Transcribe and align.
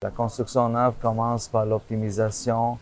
La 0.00 0.10
construction 0.10 0.68
neuve 0.68 0.94
commence 1.02 1.48
par 1.48 1.66
l'optimisation 1.66 2.78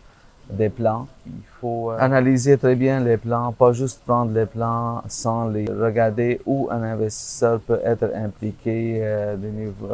des 0.51 0.69
plans. 0.69 1.07
Il 1.25 1.47
faut 1.59 1.89
euh, 1.89 1.97
analyser 1.97 2.59
très 2.59 2.75
bien 2.75 2.99
les 2.99 3.17
plans, 3.17 3.51
pas 3.53 3.73
juste 3.73 4.03
prendre 4.05 4.31
les 4.33 4.45
plans 4.45 5.01
sans 5.07 5.47
les 5.47 5.65
regarder 5.65 6.39
où 6.45 6.67
un 6.69 6.83
investisseur 6.83 7.59
peut 7.61 7.79
être 7.83 8.11
impliqué 8.13 8.99
euh, 9.01 9.35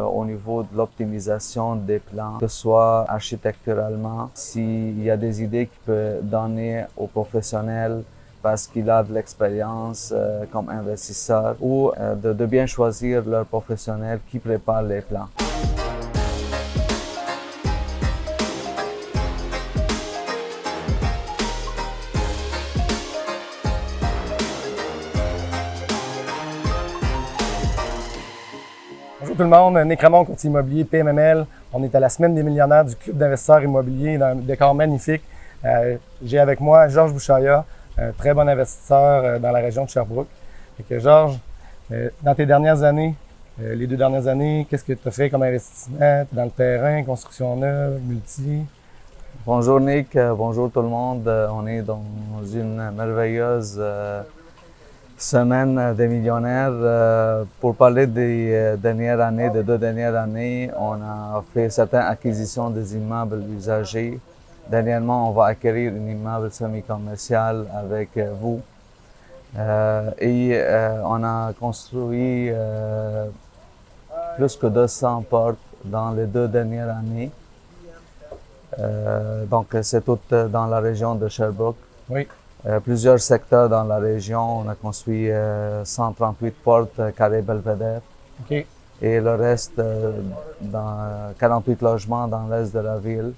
au 0.06 0.26
niveau 0.26 0.64
de 0.64 0.76
l'optimisation 0.76 1.78
des 1.78 2.00
plans, 2.00 2.40
que 2.42 2.48
ce 2.48 2.58
soit 2.58 3.06
architecturalement, 3.08 4.30
s'il 4.34 5.02
y 5.02 5.10
a 5.10 5.16
des 5.16 5.42
idées 5.42 5.68
qu'il 5.68 5.82
peut 5.86 6.20
donner 6.22 6.84
aux 6.98 7.08
professionnels 7.08 8.04
parce 8.42 8.68
qu'il 8.68 8.90
a 8.90 9.02
de 9.02 9.14
l'expérience 9.14 10.12
euh, 10.14 10.44
comme 10.52 10.68
investisseur 10.68 11.56
ou 11.62 11.90
de, 12.22 12.34
de 12.34 12.46
bien 12.46 12.66
choisir 12.66 13.24
leur 13.26 13.46
professionnel 13.46 14.20
qui 14.30 14.40
prépare 14.40 14.84
les 14.84 15.00
plans. 15.00 15.30
Bonjour 29.34 29.48
tout 29.48 29.52
le 29.52 29.58
monde, 29.74 29.88
Nick 29.88 30.00
Ramon, 30.00 30.26
courtier 30.26 30.48
immobilier 30.48 30.84
PMML. 30.84 31.48
On 31.74 31.84
est 31.84 31.96
à 31.96 32.00
la 32.00 32.08
semaine 32.10 32.36
des 32.36 32.44
millionnaires 32.44 32.86
du 32.86 32.96
Club 32.96 33.18
d'investisseurs 33.18 33.64
immobiliers 33.64 34.16
dans 34.20 34.28
un 34.28 34.36
décor 34.36 34.76
magnifique. 34.76 35.24
Euh, 35.66 35.98
J'ai 36.24 36.38
avec 36.38 36.60
moi 36.60 36.88
Georges 36.88 37.14
Bouchaya, 37.14 37.66
un 37.98 38.12
très 38.12 38.32
bon 38.36 38.48
investisseur 38.48 39.24
euh, 39.24 39.40
dans 39.40 39.52
la 39.52 39.60
région 39.60 39.86
de 39.86 39.90
Sherbrooke. 39.90 40.28
Georges, 40.92 41.40
euh, 41.92 42.10
dans 42.22 42.36
tes 42.36 42.46
dernières 42.46 42.84
années, 42.84 43.16
euh, 43.60 43.74
les 43.74 43.88
deux 43.88 43.98
dernières 43.98 44.28
années, 44.28 44.68
qu'est-ce 44.70 44.84
que 44.84 44.94
tu 44.94 45.08
as 45.08 45.12
fait 45.12 45.32
comme 45.32 45.42
investissement? 45.42 46.28
Dans 46.32 46.44
le 46.44 46.52
terrain, 46.52 47.02
construction 47.04 47.56
neuve, 47.56 48.02
multi? 48.08 48.64
Bonjour 49.48 49.80
Nick, 49.80 50.16
euh, 50.16 50.36
bonjour 50.36 50.70
tout 50.72 50.84
le 50.84 50.90
monde. 50.90 51.28
On 51.28 51.66
est 51.66 51.82
dans 51.82 52.04
une 52.54 52.92
merveilleuse 52.92 53.82
semaine 55.18 55.94
des 55.96 56.08
millionnaires. 56.08 56.72
Euh, 56.72 57.44
pour 57.60 57.76
parler 57.76 58.08
des 58.08 58.52
euh, 58.54 58.76
dernières 58.78 59.20
années, 59.20 59.50
des 59.50 59.64
deux 59.64 59.78
dernières 59.78 60.16
années, 60.16 60.72
on 60.78 60.94
a 60.94 61.44
fait 61.54 61.70
certaines 61.70 62.02
acquisitions 62.02 62.70
des 62.70 62.96
immeubles 62.96 63.44
usagés. 63.56 64.20
Dernièrement, 64.70 65.30
on 65.30 65.34
va 65.34 65.46
acquérir 65.48 65.92
un 65.94 66.08
immeuble 66.08 66.52
semi-commercial 66.52 67.66
avec 67.76 68.10
euh, 68.18 68.34
vous. 68.40 68.62
et 70.20 70.60
on 71.06 71.24
a 71.24 71.54
construit 71.60 72.50
plus 74.36 74.56
que 74.56 74.66
200 74.66 75.26
portes 75.30 75.60
dans 75.86 76.10
les 76.12 76.26
deux 76.26 76.48
dernières 76.48 76.90
années. 76.90 77.30
donc, 79.52 79.68
c'est 79.84 80.04
tout 80.04 80.18
dans 80.30 80.66
la 80.66 80.80
région 80.80 81.14
de 81.14 81.28
Sherbrooke. 81.28 81.78
Oui. 82.10 82.28
Euh, 82.66 82.80
plusieurs 82.80 83.20
secteurs 83.20 83.68
dans 83.68 83.84
la 83.84 83.98
région. 83.98 84.60
On 84.60 84.70
a 84.70 84.76
construit 84.76 85.30
euh, 85.30 85.84
138 85.84 86.52
portes 86.64 87.00
euh, 87.00 87.12
carré 87.12 87.42
Belvedere. 87.42 88.00
OK. 88.42 88.66
Et 89.02 89.20
le 89.20 89.36
reste, 89.36 89.78
euh, 89.80 90.22
dans 90.62 91.34
48 91.38 91.82
logements 91.82 92.26
dans 92.28 92.48
l'est 92.48 92.74
de 92.74 92.80
la 92.80 92.98
ville. 92.98 93.34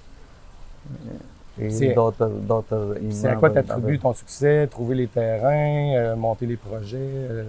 Et 1.58 1.94
d'autres, 1.94 2.26
d'autres 2.28 2.98
immeubles. 3.00 3.12
C'est 3.12 3.28
à 3.28 3.34
quoi 3.34 3.50
tu 3.50 3.58
attribues 3.58 3.98
ton 3.98 4.12
succès? 4.12 4.68
Trouver 4.70 4.94
les 4.94 5.06
terrains, 5.08 6.14
monter 6.14 6.44
les 6.44 6.56
projets? 6.56 6.98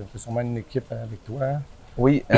tu 0.09 0.17
as 0.17 0.19
sûrement 0.19 0.39
une 0.41 0.57
équipe 0.57 0.89
avec 0.91 1.23
toi. 1.25 1.45
Oui. 1.97 2.23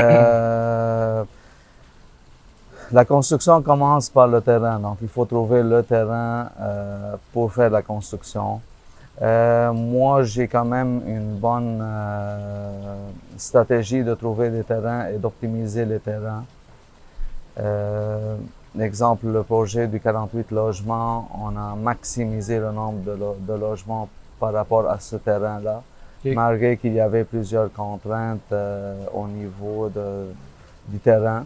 La 2.92 3.06
construction 3.06 3.62
commence 3.62 4.10
par 4.10 4.28
le 4.28 4.42
terrain, 4.42 4.80
donc 4.80 4.98
il 5.04 5.08
faut 5.08 5.26
trouver 5.26 5.62
le 5.62 5.84
terrain 5.84 6.50
pour 7.32 7.54
faire 7.54 7.70
la 7.70 7.84
construction. 7.84 8.60
Euh, 9.22 9.73
moi, 9.73 10.23
j'ai 10.23 10.48
quand 10.48 10.66
même 10.66 11.02
une 11.06 11.36
bonne 11.36 11.80
euh, 11.81 13.10
stratégie 13.38 14.04
de 14.04 14.14
trouver 14.14 14.49
des 14.49 14.64
terrains 14.64 15.08
et 15.08 15.17
d'optimiser 15.17 15.86
les 15.86 15.99
terrains. 15.99 16.45
Euh, 17.60 18.38
exemple, 18.80 19.27
le 19.27 19.43
projet 19.43 19.88
du 19.88 19.99
48 19.99 20.52
logements, 20.52 21.30
on 21.38 21.58
a 21.58 21.76
maximisé 21.76 22.60
le 22.60 22.71
nombre 22.71 23.04
de, 23.04 23.11
lo 23.11 23.36
de 23.39 23.54
logements 23.54 24.08
par 24.39 24.54
rapport 24.54 24.89
à 24.89 24.99
ce 24.99 25.17
terrain-là, 25.17 25.83
malgré 26.23 26.77
qu'il 26.77 26.93
y 26.93 27.02
avait 27.02 27.26
plusieurs 27.26 27.72
contraintes 27.73 28.39
euh, 28.54 28.95
au 29.14 29.27
niveau 29.27 29.89
de, 29.89 30.27
du 30.88 30.99
terrain. 30.99 31.45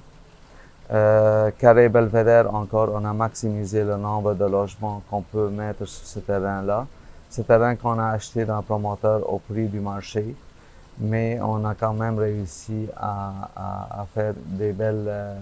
Euh, 0.91 1.49
Carré 1.57 1.89
Belvedere, 1.89 2.53
encore, 2.53 2.89
on 2.93 3.03
a 3.03 3.13
maximisé 3.13 3.83
le 3.83 3.97
nombre 3.97 4.35
de 4.35 4.45
logements 4.45 5.01
qu'on 5.09 5.21
peut 5.21 5.49
mettre 5.49 5.85
sur 5.85 6.05
ce 6.05 6.19
terrain-là. 6.19 6.85
C'est 7.33 7.41
un 7.41 7.45
terrain 7.45 7.75
qu'on 7.75 7.97
a 7.97 8.09
acheté 8.09 8.45
d'un 8.45 8.61
promoteur 8.61 9.27
au 9.27 9.39
prix 9.39 9.65
du 9.65 9.79
marché, 9.79 10.35
mais 10.99 11.39
on 11.41 11.65
a 11.65 11.73
quand 11.73 11.93
même 11.93 12.19
réussi 12.19 12.87
à, 12.95 13.49
à, 13.55 14.01
à 14.01 14.05
faire 14.13 14.35
des 14.37 14.71
belles, 14.71 15.05
euh, 15.07 15.33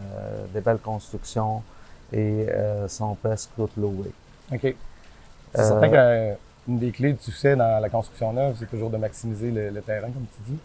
des 0.54 0.62
belles 0.62 0.78
constructions 0.78 1.62
et 2.14 2.48
euh, 2.50 2.88
sont 2.88 3.14
presque 3.16 3.50
toutes 3.58 3.76
louées. 3.76 4.14
OK. 4.54 4.74
C'est 5.54 5.64
certain 5.66 5.90
qu'une 5.90 6.80
des 6.80 6.92
clés 6.92 7.12
du 7.12 7.22
succès 7.22 7.58
dans 7.58 7.82
la 7.82 7.90
construction 7.90 8.32
neuve, 8.32 8.56
c'est 8.58 8.70
toujours 8.70 8.90
de 8.90 8.96
maximiser 8.96 9.52
le, 9.52 9.70
le, 9.70 9.82
terrain, 9.82 10.12
comme 10.12 10.28
tu 10.34 10.50
dis. 10.50 10.60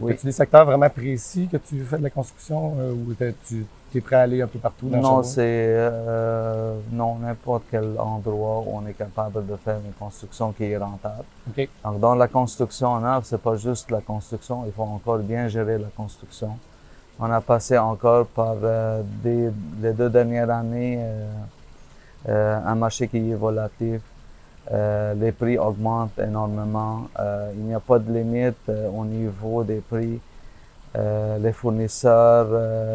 Oui. 0.00 0.12
As-tu 0.12 0.26
des 0.26 0.32
secteurs 0.32 0.64
vraiment 0.64 0.90
précis 0.90 1.48
que 1.50 1.56
tu 1.56 1.80
fais 1.80 1.98
de 1.98 2.02
la 2.02 2.10
construction 2.10 2.74
euh, 2.78 2.92
ou 2.92 3.14
tu 3.14 3.64
es 3.94 4.00
prêt 4.00 4.16
à 4.16 4.20
aller 4.22 4.42
un 4.42 4.46
peu 4.46 4.58
partout 4.58 4.88
dans 4.88 5.00
Non, 5.00 5.22
c'est 5.22 5.42
euh, 5.44 6.78
non 6.92 7.16
n'importe 7.16 7.64
quel 7.70 7.98
endroit 7.98 8.64
où 8.66 8.78
on 8.78 8.86
est 8.86 8.94
capable 8.94 9.46
de 9.46 9.56
faire 9.56 9.78
une 9.84 9.92
construction 9.92 10.52
qui 10.52 10.64
est 10.64 10.76
rentable. 10.76 11.24
Okay. 11.50 11.68
Donc 11.84 12.00
dans 12.00 12.14
la 12.14 12.28
construction 12.28 13.00
neuve, 13.00 13.22
c'est 13.24 13.40
pas 13.40 13.56
juste 13.56 13.90
la 13.90 14.00
construction, 14.00 14.64
il 14.66 14.72
faut 14.72 14.82
encore 14.82 15.18
bien 15.18 15.48
gérer 15.48 15.78
la 15.78 15.88
construction. 15.96 16.58
On 17.18 17.30
a 17.30 17.40
passé 17.40 17.78
encore 17.78 18.26
par 18.26 18.56
euh, 18.62 19.02
des, 19.22 19.50
les 19.80 19.92
deux 19.92 20.10
dernières 20.10 20.50
années 20.50 20.98
euh, 21.00 21.26
euh, 22.28 22.60
un 22.66 22.74
marché 22.74 23.08
qui 23.08 23.30
est 23.30 23.34
volatile. 23.34 24.00
Euh, 24.72 25.14
les 25.14 25.32
prix 25.32 25.58
augmentent 25.58 26.18
énormément. 26.18 27.02
Euh, 27.18 27.52
il 27.54 27.64
n'y 27.64 27.74
a 27.74 27.80
pas 27.80 27.98
de 27.98 28.12
limite 28.12 28.68
euh, 28.68 28.88
au 28.90 29.04
niveau 29.04 29.62
des 29.62 29.80
prix. 29.80 30.20
les 31.44 31.52
fournisseurs 31.52 32.48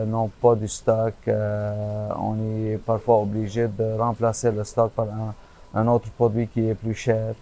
n'ont 0.08 0.32
pas 0.42 0.56
du 0.56 0.68
stock. 0.68 1.14
on 1.28 2.36
est 2.50 2.78
parfois 2.78 3.18
obligé 3.20 3.68
de 3.68 3.96
remplacer 3.96 4.52
le 4.52 4.64
stock 4.64 4.92
par 4.94 5.06
un, 5.06 5.36
un 5.80 5.88
autre 5.88 6.10
produit 6.10 6.48
qui 6.48 6.68
est 6.68 6.74
plus 6.74 6.96
cher. 6.96 7.36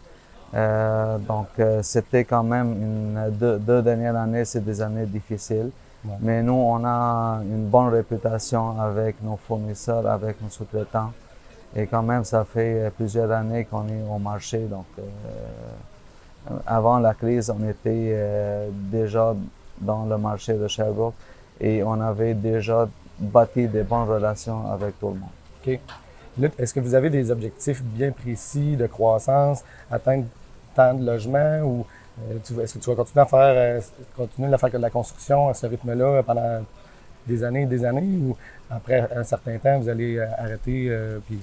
donc, 1.32 1.48
c'était 1.82 2.26
quand 2.26 2.44
même 2.44 2.72
une, 2.88 3.32
deux, 3.42 3.58
deux 3.58 3.82
dernières 3.82 4.18
années, 4.18 4.44
c'est 4.44 4.66
des 4.72 4.82
années 4.82 5.06
difficiles. 5.06 5.72
Ouais. 6.04 6.18
Mais 6.20 6.44
nous, 6.44 6.62
on 6.76 6.84
a 6.84 7.40
une 7.42 7.68
bonne 7.70 7.90
réputation 8.00 8.82
avec 8.82 9.24
nos 9.24 9.38
fournisseurs, 9.38 10.06
avec 10.08 10.42
nos 10.42 10.50
sous-traitants. 10.50 11.14
Et 11.75 11.85
quand 11.88 12.02
même, 12.03 12.24
ça 12.24 12.46
fait 12.46 12.91
plusieurs 12.96 13.31
années 13.31 13.66
qu'on 13.66 13.88
est 13.88 14.03
au 14.09 14.18
marché. 14.18 14.59
Donc, 14.59 14.85
euh, 14.97 15.02
avant 16.66 17.00
la 17.00 17.13
crise, 17.13 17.50
on 17.50 17.68
était 17.68 18.12
euh, 18.13 18.69
déjà 18.72 19.35
dans 19.80 20.06
le 20.06 20.18
marché 20.18 20.53
de 20.53 20.68
Sherbrooke 20.68 21.13
et 21.59 21.84
on 21.84 22.00
avait 22.02 22.34
déjà 22.34 22.88
bâti 23.19 23.68
des 23.68 23.84
bonnes 23.84 24.07
relations 24.07 24.72
avec 24.72 25.00
tout 25.00 25.09
le 25.09 25.16
monde. 25.16 25.30
OK. 25.62 25.80
Est-ce 26.57 26.74
que 26.74 26.80
vous 26.80 26.96
avez 26.96 27.09
des 27.09 27.31
objectifs 27.31 27.84
bien 27.84 28.12
précis 28.12 28.75
de 28.78 28.88
croissance, 28.88 29.63
atteindre 29.91 30.25
tant 30.74 30.94
de 30.94 31.06
logements 31.06 31.62
ou 31.63 31.86
euh, 32.31 32.63
est-ce 32.63 32.74
que 32.75 32.80
tu 32.80 32.90
vas 32.90 32.96
continuer 32.96 33.22
à 33.22 33.25
faire, 33.25 33.40
euh, 33.40 33.81
continuer 34.16 34.53
à 34.53 34.57
faire 34.57 34.72
de 34.72 34.78
la 34.78 34.90
construction 34.90 35.50
à 35.50 35.53
ce 35.53 35.66
rythme-là 35.68 36.24
pendant 36.24 36.63
des 37.28 37.44
années 37.44 37.63
et 37.63 37.68
des 37.68 37.85
années 37.85 38.18
ou 38.22 38.35
après 38.69 39.07
un 39.16 39.24
certain 39.24 39.57
temps, 39.57 39.80
vous 39.80 39.90
allez 39.90 40.19
arrêter 40.19 40.88
euh, 40.90 41.19
puis 41.28 41.40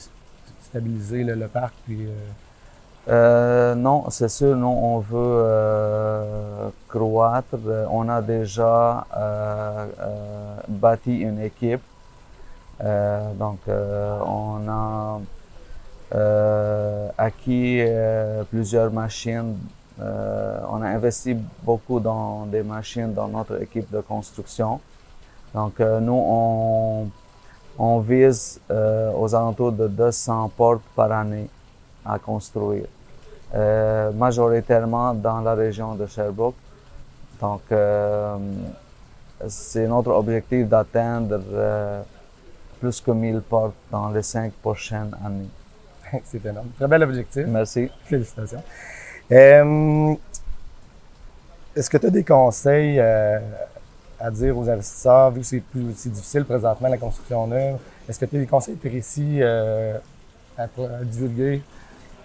stabiliser 0.63 1.25
le, 1.25 1.47
parc 1.49 1.75
puis 1.87 2.07
euh, 3.09 3.77
non, 3.77 4.11
c'est 4.11 4.29
sûr, 4.29 4.57
nous, 4.57 4.67
on 4.67 4.99
veut 4.99 5.17
euh, 5.17 6.69
croître. 6.89 7.57
On 7.91 8.09
a 8.09 8.21
déjà 8.21 9.07
euh, 9.17 9.87
bâti 10.69 11.19
une 11.21 11.41
équipe. 11.41 11.83
donc, 12.81 13.61
on 13.69 14.69
a 14.69 15.21
acquis 17.17 17.83
plusieurs 18.51 18.91
machines. 18.91 19.57
on 20.01 20.83
a 20.83 20.89
investi 20.89 21.37
beaucoup 21.63 22.01
dans 22.01 22.47
des 22.47 22.63
machines 22.63 23.15
dans 23.15 23.29
notre 23.29 23.63
équipe 23.63 23.91
de 23.91 24.01
construction. 24.01 24.81
Donc, 25.55 25.79
nous, 25.79 26.13
on, 26.13 27.09
on 27.79 28.01
vise 28.01 28.61
aux 28.71 29.35
alentours 29.35 29.73
de 29.73 29.89
200 29.89 30.51
portes 30.57 30.83
par 30.95 31.11
année 31.13 31.49
à 32.05 32.19
construire. 32.19 32.87
Euh, 33.55 34.11
majoritairement 34.13 35.15
dans 35.15 35.41
la 35.41 35.55
région 35.55 35.95
de 35.95 36.07
Sherbrooke. 36.07 36.57
Donc, 37.41 37.63
euh, 37.71 38.37
c'est 39.49 39.87
notre 39.87 40.11
objectif 40.11 40.67
d'atteindre 40.67 41.41
euh, 41.53 42.03
plus 42.81 43.01
que 43.01 43.11
1000 43.13 43.41
portes 43.41 43.75
dans 43.91 44.11
les 44.11 44.23
cinq 44.23 44.53
prochaines 44.55 45.15
années. 45.25 45.49
C'est 46.25 46.45
énorme. 46.45 46.69
Très 46.77 46.89
bel 46.89 47.03
objectif. 47.03 47.47
Merci. 47.47 47.89
Félicitations. 48.05 48.63
Euh, 49.31 50.15
Est-ce 51.75 51.91
que 51.91 51.99
tu 51.99 52.07
as 52.07 52.11
des 52.11 52.25
conseils 52.25 52.99
euh, 52.99 53.39
à 54.19 54.31
dire 54.31 54.57
aux 54.57 54.69
investisseurs, 54.69 55.31
vu 55.31 55.41
que 55.41 55.47
c'est 55.47 55.61
plus 55.61 55.93
c'est 55.97 56.13
difficile 56.13 56.45
présentement 56.45 56.89
la 56.89 56.99
construction 56.99 57.47
neuve? 57.47 57.79
Est-ce 58.09 58.19
que 58.21 58.25
tu 58.25 58.37
as 58.37 58.41
des 58.41 58.47
conseils 58.47 58.77
précis 58.77 59.39
euh, 59.41 59.99
à, 60.57 60.65
à 60.65 61.05
divulguer? 61.05 61.63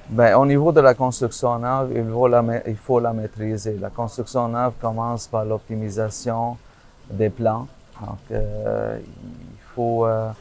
Ben, 0.10 0.36
au 0.36 0.46
niveau 0.46 0.72
de 0.72 0.82
la 0.82 0.94
construction 0.94 1.58
neuve, 1.60 1.92
il 1.96 2.10
faut 2.10 2.28
la, 2.28 2.44
il 2.68 2.76
faut 2.76 3.00
la 3.00 3.14
maîtriser. 3.14 3.78
La 3.80 3.90
construction 3.90 4.48
neuve 4.48 4.74
commence 4.82 5.28
par 5.28 5.46
l'optimisation 5.46 6.58
des 7.10 7.30
plans. 7.30 7.68
Donc, 8.00 8.18
euh, 8.32 8.98
il 9.00 9.62
faut 9.76 10.06
euh, 10.06 10.32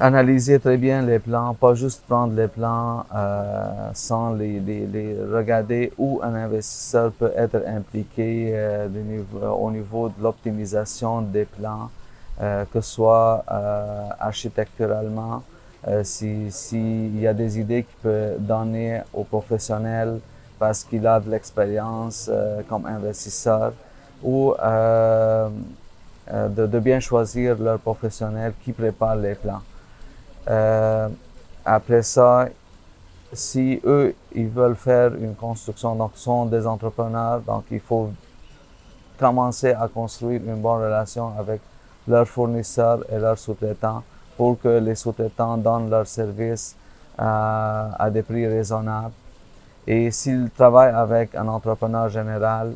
analyser 0.00 0.58
très 0.58 0.76
bien 0.76 1.02
les 1.02 1.18
plans, 1.18 1.54
pas 1.54 1.74
juste 1.74 2.02
prendre 2.08 2.34
les 2.34 2.48
plans 2.48 3.04
euh, 3.14 3.90
sans 3.94 4.32
les, 4.34 4.58
les- 4.60 4.86
les 4.86 5.16
regarder 5.36 5.92
où 5.98 6.20
un 6.22 6.34
investisseur 6.34 7.12
peut 7.12 7.32
être 7.36 7.62
impliqué 7.66 8.52
euh, 8.54 8.88
au 9.64 9.70
niveau 9.70 10.08
de 10.08 10.22
l'optimisation 10.22 11.22
des 11.22 11.44
plans, 11.44 11.90
euh, 12.40 12.64
que 12.72 12.80
ce 12.80 12.90
soit 12.92 13.44
euh, 13.50 14.08
architecturalement, 14.20 15.42
euh, 15.88 16.02
si 16.04 16.50
s'il 16.50 17.18
y 17.20 17.26
a 17.26 17.34
des 17.34 17.58
idées 17.58 17.84
qu'il 17.84 17.98
peut 18.02 18.32
donner 18.38 19.02
aux 19.12 19.24
professionnels 19.24 20.18
parce 20.58 20.84
qu'il 20.84 21.06
a 21.06 21.20
de 21.20 21.30
l'expérience 21.30 22.28
euh, 22.32 22.60
comme 22.68 22.86
investisseur 22.86 23.72
ou 24.22 24.54
de, 26.32 26.66
de 26.66 26.78
bien 26.78 27.00
choisir 27.00 27.58
leur 27.58 27.78
professionnel 27.78 28.52
qui 28.62 28.72
prépare 28.72 29.16
les 29.16 29.34
plans. 29.34 29.60
Euh, 30.50 31.08
après 31.64 32.02
ça, 32.02 32.48
si 33.32 33.80
eux, 33.84 34.14
ils 34.34 34.48
veulent 34.48 34.74
faire 34.76 35.14
une 35.14 35.36
construction, 35.36 35.94
donc 35.94 36.12
sont 36.14 36.46
des 36.46 36.66
entrepreneurs, 36.66 37.40
donc 37.40 37.64
il 37.70 37.80
faut 37.80 38.10
commencer 39.18 39.72
à 39.72 39.86
construire 39.86 40.40
une 40.44 40.60
bonne 40.60 40.82
relation 40.82 41.32
avec 41.38 41.60
leurs 42.08 42.26
fournisseurs 42.26 43.00
et 43.12 43.18
leurs 43.18 43.38
sous-traitants 43.38 44.02
pour 44.36 44.60
que 44.60 44.78
les 44.78 44.96
sous-traitants 44.96 45.56
donnent 45.58 45.90
leurs 45.90 46.06
services 46.06 46.74
à, 47.16 47.90
à 47.98 48.10
des 48.10 48.22
prix 48.22 48.46
raisonnables. 48.46 49.12
Et 49.86 50.10
s'ils 50.10 50.50
travaillent 50.50 50.94
avec 50.94 51.34
un 51.34 51.46
entrepreneur 51.48 52.08
général, 52.08 52.74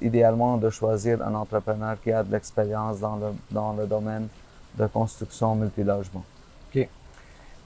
idéalement 0.00 0.56
de 0.56 0.70
choisir 0.70 1.22
un 1.22 1.34
entrepreneur 1.34 1.96
qui 2.02 2.12
a 2.12 2.22
de 2.22 2.32
l'expérience 2.32 2.98
dans 3.00 3.16
le, 3.16 3.26
dans 3.50 3.72
le 3.74 3.86
domaine 3.86 4.28
de 4.76 4.86
construction 4.86 5.54
multilogement. 5.54 6.24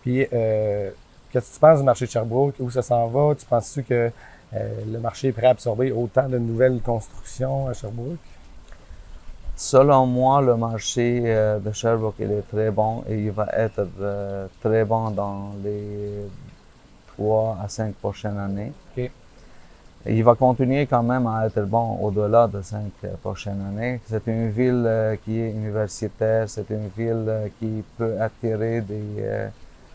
Puis, 0.02 0.26
euh, 0.32 0.90
qu'est-ce 1.30 1.50
que 1.50 1.54
tu 1.54 1.60
penses 1.60 1.78
du 1.78 1.84
marché 1.84 2.06
de 2.06 2.10
Sherbrooke? 2.10 2.56
Où 2.58 2.70
ça 2.70 2.82
s'en 2.82 3.06
va? 3.06 3.34
Tu 3.36 3.46
penses-tu 3.46 3.84
que 3.84 4.10
euh, 4.54 4.80
le 4.92 4.98
marché 4.98 5.28
est 5.28 5.32
prêt 5.32 5.46
à 5.46 5.50
absorber 5.50 5.92
autant 5.92 6.28
de 6.28 6.38
nouvelles 6.38 6.80
constructions 6.80 7.68
à 7.68 7.72
Sherbrooke? 7.72 8.18
Selon 9.54 10.06
moi, 10.06 10.42
le 10.42 10.56
marché 10.56 11.22
euh, 11.24 11.60
de 11.60 11.70
Sherbrooke 11.70 12.16
il 12.18 12.32
est 12.32 12.48
très 12.50 12.70
bon 12.70 13.04
et 13.08 13.16
il 13.16 13.30
va 13.30 13.48
être 13.52 13.86
très 14.60 14.84
bon 14.84 15.10
dans 15.10 15.52
les 15.62 16.26
trois 17.14 17.56
à 17.62 17.68
cinq 17.68 17.94
prochaines 17.94 18.38
années. 18.38 18.72
Et 18.96 20.16
il 20.16 20.24
va 20.24 20.34
continuer 20.34 20.86
quand 20.86 21.04
même 21.04 21.28
à 21.28 21.46
être 21.46 21.62
bon 21.62 21.96
au-delà 22.02 22.48
de 22.48 22.60
cinq 22.60 22.90
prochaines 23.22 23.60
années. 23.68 24.00
C'est 24.06 24.26
une 24.26 24.50
ville 24.50 25.16
qui 25.24 25.38
est 25.38 25.50
universitaire, 25.50 26.48
c'est 26.48 26.68
une 26.70 26.88
ville 26.88 27.52
qui 27.60 27.84
peut 27.96 28.20
attirer 28.20 28.80
des, 28.80 29.50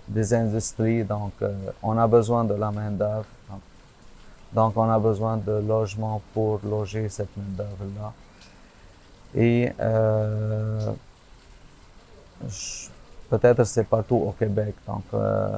des 0.08 0.34
industries, 0.34 1.04
donc 1.04 1.34
euh, 1.42 1.54
on 1.84 1.98
a 1.98 2.08
besoin 2.08 2.44
de 2.44 2.54
la 2.54 2.72
main-d'œuvre. 2.72 3.26
Donc, 3.50 3.62
donc 4.54 4.78
on 4.78 4.90
a 4.90 5.00
besoin 5.00 5.38
de 5.38 5.52
logements 5.52 6.22
pour 6.34 6.60
loger 6.64 7.10
cette 7.10 7.36
main-d'œuvre-là. 7.36 8.14
Et 9.36 9.72
euh, 9.80 10.92
peut-être 13.30 13.64
c'est 13.66 13.84
partout 13.84 14.16
au 14.16 14.32
Québec. 14.32 14.76
Donc 14.88 15.04
euh, 15.14 15.50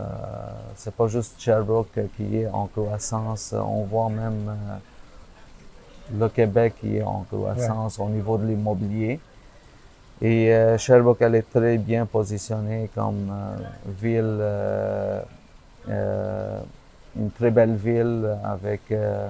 c'est 0.75 0.93
pas 0.93 1.07
juste 1.07 1.39
Sherbrooke 1.39 1.99
qui 2.17 2.37
est 2.37 2.47
en 2.47 2.67
croissance. 2.67 3.53
On 3.53 3.83
voit 3.83 4.09
même 4.09 4.49
euh, 4.49 6.19
le 6.19 6.29
Québec 6.29 6.75
qui 6.81 6.97
est 6.97 7.03
en 7.03 7.25
croissance 7.29 7.99
au 7.99 8.09
niveau 8.09 8.37
de 8.37 8.47
l'immobilier. 8.47 9.19
Et 10.21 10.53
euh, 10.53 10.77
Sherbrooke, 10.77 11.21
elle 11.21 11.35
est 11.35 11.49
très 11.49 11.77
bien 11.77 12.05
positionnée 12.05 12.89
comme 12.93 13.29
euh, 13.31 13.55
ville, 14.01 14.37
euh, 14.41 15.21
euh, 15.87 16.59
une 17.17 17.31
très 17.31 17.51
belle 17.51 17.75
ville 17.75 18.27
avec 18.43 18.81
euh, 18.91 19.29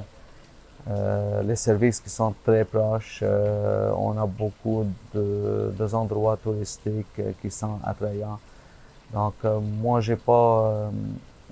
euh, 0.89 1.43
les 1.43 1.55
services 1.55 1.99
qui 1.99 2.09
sont 2.09 2.33
très 2.43 2.65
proches. 2.65 3.23
On 3.23 4.17
a 4.17 4.25
beaucoup 4.25 4.85
de, 5.13 5.71
de 5.77 5.95
endroits 5.95 6.37
touristiques 6.37 7.21
qui 7.41 7.51
sont 7.51 7.77
attrayants. 7.83 8.39
Donc, 9.13 9.35
moi, 9.81 10.01
j'ai 10.01 10.15
pas, 10.15 10.89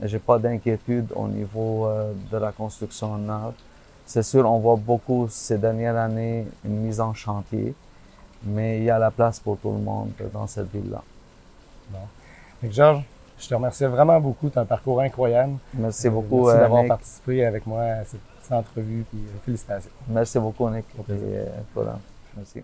j'ai 0.01 0.19
pas 0.19 0.39
d'inquiétude 0.39 1.11
au 1.15 1.27
niveau 1.27 1.87
de 2.31 2.37
la 2.37 2.51
construction 2.51 3.17
neuve. 3.17 3.53
C'est 4.05 4.23
sûr, 4.23 4.49
on 4.49 4.59
voit 4.59 4.77
beaucoup 4.77 5.27
ces 5.29 5.57
dernières 5.57 5.97
années 5.97 6.47
une 6.63 6.77
mise 6.77 7.01
en 7.01 7.13
chantier, 7.13 7.73
mais 8.43 8.77
il 8.79 8.83
y 8.85 8.89
a 8.89 8.99
la 8.99 9.11
place 9.11 9.39
pour 9.39 9.57
tout 9.57 9.71
le 9.71 9.79
monde 9.79 10.11
dans 10.33 10.47
cette 10.47 10.71
ville-là. 10.71 11.01
Que 12.61 12.71
Georges, 12.71 13.03
je 13.39 13.47
te 13.47 13.53
remercie 13.53 13.85
vraiment 13.85 14.19
beaucoup. 14.19 14.49
Tu 14.49 14.57
as 14.57 14.61
un 14.61 14.65
parcours 14.65 14.99
incroyable. 15.01 15.57
Merci 15.73 16.07
Euh, 16.07 16.11
beaucoup, 16.11 16.45
Merci 16.47 16.59
d'avoir 16.59 16.81
Nick. 16.81 16.89
participé 16.89 17.45
avec 17.45 17.65
moi 17.67 17.81
à 17.83 18.03
cette, 18.05 18.19
entrevue. 18.51 19.05
Puis, 19.09 19.19
euh, 19.19 19.37
félicitations. 19.45 19.91
Merci 20.07 20.39
beaucoup, 20.39 20.69
Nick. 20.69 20.85
Au 20.97 21.03
plaisir. 21.03 21.27
Et, 21.27 21.35
euh, 21.37 21.45
voilà. 21.75 21.99
Merci. 22.35 22.63